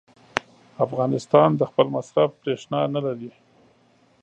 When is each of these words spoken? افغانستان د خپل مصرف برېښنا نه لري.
افغانستان 0.85 1.49
د 1.55 1.61
خپل 1.69 1.87
مصرف 1.95 2.29
برېښنا 2.41 2.81
نه 2.95 3.01
لري. 3.05 3.31